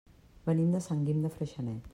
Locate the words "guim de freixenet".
1.11-1.89